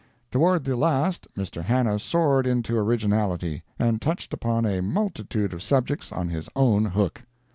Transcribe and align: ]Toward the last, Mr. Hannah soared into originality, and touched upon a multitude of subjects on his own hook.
]Toward 0.31 0.63
the 0.63 0.75
last, 0.75 1.27
Mr. 1.37 1.61
Hannah 1.63 1.99
soared 1.99 2.47
into 2.47 2.75
originality, 2.75 3.61
and 3.77 4.01
touched 4.01 4.33
upon 4.33 4.65
a 4.65 4.81
multitude 4.81 5.53
of 5.53 5.61
subjects 5.61 6.11
on 6.11 6.29
his 6.29 6.49
own 6.55 6.85
hook. 6.85 7.21